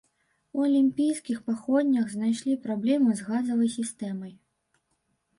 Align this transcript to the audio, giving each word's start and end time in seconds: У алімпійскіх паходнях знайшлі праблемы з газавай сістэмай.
У 0.59 0.63
алімпійскіх 0.67 1.41
паходнях 1.49 2.07
знайшлі 2.13 2.55
праблемы 2.63 3.11
з 3.19 3.27
газавай 3.27 3.69
сістэмай. 3.75 4.33